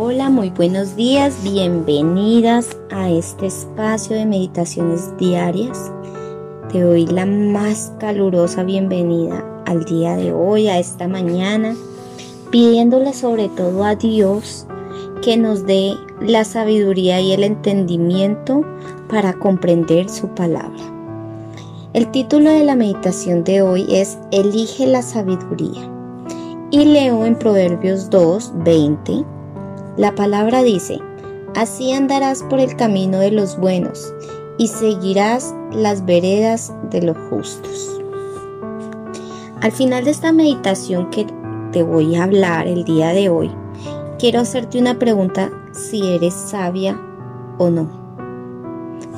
[0.00, 5.90] Hola, muy buenos días, bienvenidas a este espacio de meditaciones diarias.
[6.70, 11.74] Te doy la más calurosa bienvenida al día de hoy, a esta mañana,
[12.52, 14.68] pidiéndole sobre todo a Dios
[15.20, 18.64] que nos dé la sabiduría y el entendimiento
[19.08, 20.78] para comprender su palabra.
[21.92, 25.90] El título de la meditación de hoy es Elige la sabiduría.
[26.70, 29.37] Y leo en Proverbios 2, 20.
[29.98, 31.00] La palabra dice,
[31.56, 34.14] Así andarás por el camino de los buenos
[34.56, 38.00] y seguirás las veredas de los justos.
[39.60, 41.26] Al final de esta meditación que
[41.72, 43.50] te voy a hablar el día de hoy,
[44.20, 46.96] quiero hacerte una pregunta si eres sabia
[47.58, 47.88] o no,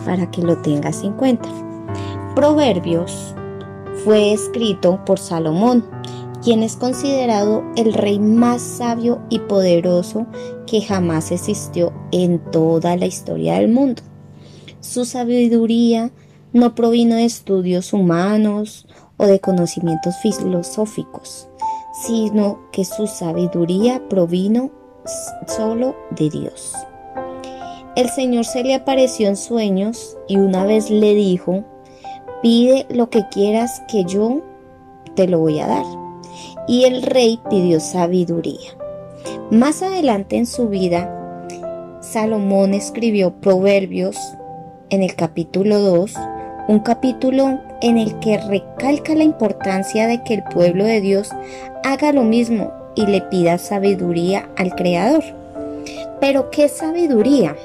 [0.06, 1.50] para que lo tengas en cuenta.
[2.34, 3.34] Proverbios
[4.02, 5.84] fue escrito por Salomón,
[6.42, 10.26] quien es considerado el rey más sabio y poderoso
[10.66, 14.02] que jamás existió en toda la historia del mundo.
[14.80, 16.10] Su sabiduría
[16.52, 21.48] no provino de estudios humanos o de conocimientos filosóficos,
[22.06, 24.70] sino que su sabiduría provino
[25.46, 26.74] solo de Dios.
[27.96, 31.64] El Señor se le apareció en sueños y una vez le dijo,
[32.42, 34.42] pide lo que quieras que yo
[35.14, 35.99] te lo voy a dar.
[36.66, 38.76] Y el rey pidió sabiduría.
[39.50, 41.16] Más adelante en su vida,
[42.00, 44.16] Salomón escribió Proverbios
[44.90, 46.14] en el capítulo 2,
[46.68, 51.30] un capítulo en el que recalca la importancia de que el pueblo de Dios
[51.84, 55.24] haga lo mismo y le pida sabiduría al Creador.
[56.20, 57.56] Pero ¿qué sabiduría?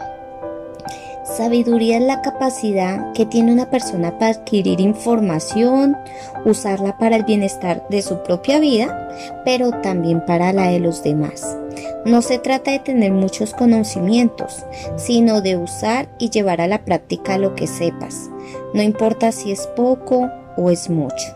[1.25, 5.97] Sabiduría es la capacidad que tiene una persona para adquirir información,
[6.45, 9.09] usarla para el bienestar de su propia vida,
[9.43, 11.57] pero también para la de los demás.
[12.05, 14.63] No se trata de tener muchos conocimientos,
[14.97, 18.30] sino de usar y llevar a la práctica lo que sepas.
[18.75, 21.35] No importa si es poco o es mucho.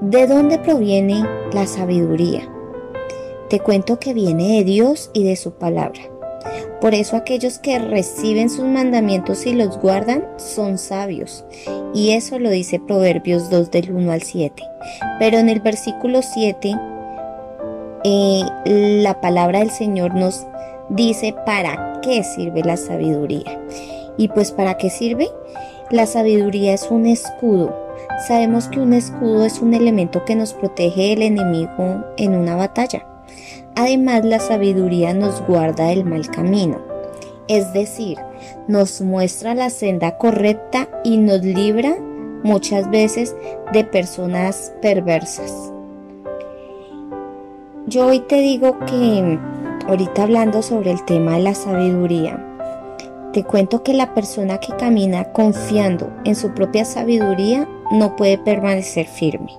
[0.00, 2.48] ¿De dónde proviene la sabiduría?
[3.50, 6.17] Te cuento que viene de Dios y de su palabra.
[6.80, 11.44] Por eso aquellos que reciben sus mandamientos y los guardan son sabios.
[11.92, 14.62] Y eso lo dice Proverbios 2 del 1 al 7.
[15.18, 16.74] Pero en el versículo 7,
[18.04, 18.42] eh,
[19.02, 20.46] la palabra del Señor nos
[20.88, 23.60] dice para qué sirve la sabiduría.
[24.16, 25.28] Y pues para qué sirve?
[25.90, 27.74] La sabiduría es un escudo.
[28.26, 33.06] Sabemos que un escudo es un elemento que nos protege del enemigo en una batalla.
[33.78, 36.78] Además, la sabiduría nos guarda del mal camino,
[37.46, 38.18] es decir,
[38.66, 41.94] nos muestra la senda correcta y nos libra
[42.42, 43.36] muchas veces
[43.72, 45.72] de personas perversas.
[47.86, 49.38] Yo hoy te digo que,
[49.86, 52.44] ahorita hablando sobre el tema de la sabiduría,
[53.32, 59.06] te cuento que la persona que camina confiando en su propia sabiduría no puede permanecer
[59.06, 59.52] firme.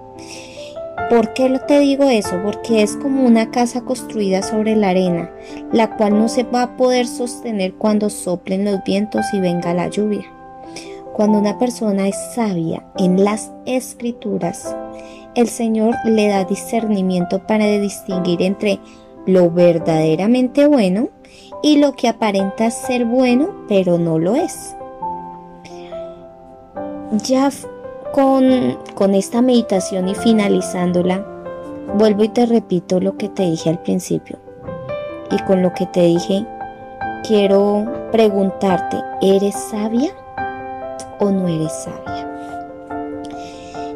[1.10, 2.40] ¿Por qué te digo eso?
[2.44, 5.32] Porque es como una casa construida sobre la arena,
[5.72, 9.88] la cual no se va a poder sostener cuando soplen los vientos y venga la
[9.88, 10.26] lluvia.
[11.14, 14.76] Cuando una persona es sabia en las escrituras,
[15.34, 18.80] el Señor le da discernimiento para distinguir entre
[19.26, 21.10] lo verdaderamente bueno
[21.64, 24.76] y lo que aparenta ser bueno pero no lo es.
[28.12, 31.26] Con, esta meditación y finalizándola,
[31.96, 34.38] vuelvo y te repito lo que te dije al principio.
[35.32, 36.46] Y con lo que te dije,
[37.28, 40.12] quiero preguntarte, ¿eres sabia
[41.20, 42.28] o no eres sabia?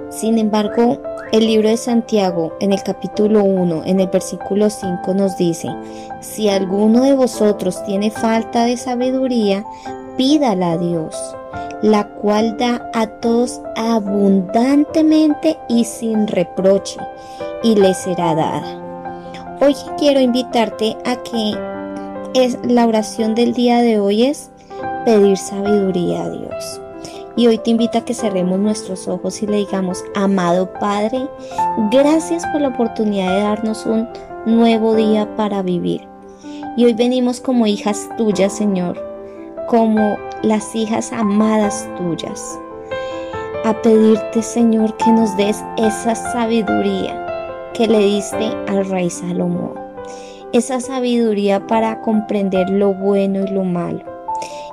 [0.09, 5.35] Sin embargo, el libro de Santiago en el capítulo 1, en el versículo 5 nos
[5.37, 5.69] dice,
[6.21, 9.65] si alguno de vosotros tiene falta de sabiduría,
[10.15, 11.35] pídala a Dios
[11.83, 16.97] la cual da a todos abundantemente y sin reproche,
[17.61, 18.79] y le será dada.
[19.59, 21.57] Hoy quiero invitarte a que
[22.41, 24.49] es, la oración del día de hoy es
[25.03, 26.81] pedir sabiduría a Dios.
[27.35, 31.27] Y hoy te invito a que cerremos nuestros ojos y le digamos, amado Padre,
[31.91, 34.07] gracias por la oportunidad de darnos un
[34.45, 36.07] nuevo día para vivir.
[36.77, 39.03] Y hoy venimos como hijas tuyas, Señor,
[39.67, 42.59] como las hijas amadas tuyas,
[43.63, 47.25] a pedirte, Señor, que nos des esa sabiduría
[47.73, 49.71] que le diste al rey Salomón,
[50.51, 54.03] esa sabiduría para comprender lo bueno y lo malo,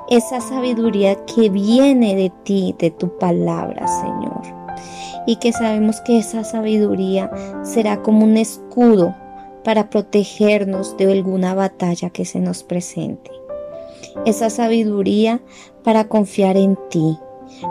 [0.09, 4.41] esa sabiduría que viene de ti, de tu palabra, Señor,
[5.25, 7.31] y que sabemos que esa sabiduría
[7.63, 9.15] será como un escudo
[9.63, 13.31] para protegernos de alguna batalla que se nos presente.
[14.25, 15.41] Esa sabiduría
[15.83, 17.17] para confiar en ti,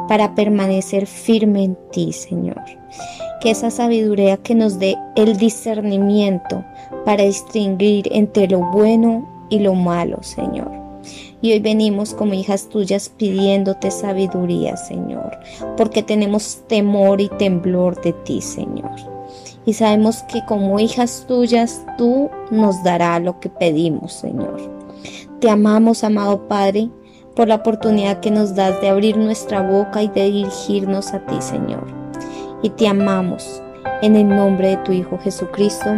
[0.08, 2.62] para permanecer firme en ti, Señor.
[3.40, 6.64] Que esa sabiduría que nos dé el discernimiento
[7.04, 10.70] para distinguir entre lo bueno y lo malo, Señor.
[11.42, 15.38] Y hoy venimos como hijas tuyas pidiéndote sabiduría, Señor,
[15.76, 18.90] porque tenemos temor y temblor de ti, Señor.
[19.64, 24.79] Y sabemos que como hijas tuyas tú nos darás lo que pedimos, Señor.
[25.40, 26.90] Te amamos, amado Padre,
[27.34, 31.36] por la oportunidad que nos das de abrir nuestra boca y de dirigirnos a ti,
[31.40, 31.86] Señor.
[32.62, 33.62] Y te amamos
[34.02, 35.94] en el nombre de tu Hijo Jesucristo.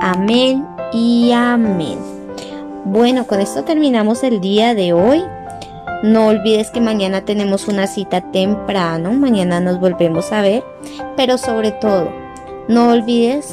[0.00, 1.98] Amén y amén.
[2.86, 5.22] Bueno, con esto terminamos el día de hoy.
[6.02, 10.64] No olvides que mañana tenemos una cita temprano, mañana nos volvemos a ver,
[11.14, 12.10] pero sobre todo,
[12.68, 13.52] no olvides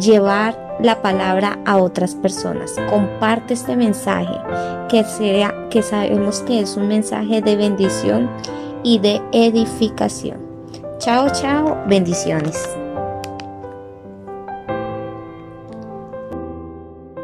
[0.00, 2.74] llevar la palabra a otras personas.
[2.90, 4.34] Comparte este mensaje
[4.88, 8.30] que sea que sabemos que es un mensaje de bendición
[8.82, 10.38] y de edificación.
[10.98, 12.68] Chao, chao, bendiciones.